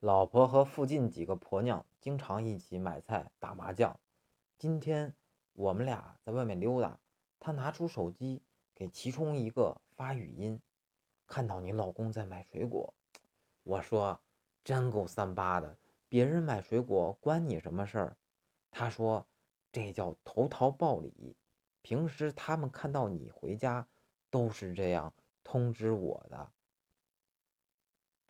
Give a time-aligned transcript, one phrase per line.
[0.00, 4.00] 老婆和附近几个婆娘经常一起买菜、打麻将。
[4.56, 5.14] 今天
[5.52, 6.98] 我们俩在外面溜达，
[7.38, 8.40] 她拿出手机
[8.74, 10.58] 给其中一个发语音
[11.28, 12.94] ：“看到你老公在买水果。”
[13.62, 14.18] 我说
[14.64, 15.76] ：“真够三八的，
[16.08, 18.16] 别人买水果关你什么事儿？”
[18.72, 19.26] 她说
[19.70, 21.36] ：“这叫投桃报李。
[21.82, 23.86] 平时他们看到你回家
[24.30, 25.12] 都是这样
[25.44, 26.52] 通知我的。”